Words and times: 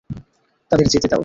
তাদের 0.71 0.87
যেতে 0.87 1.07
দাও। 1.07 1.19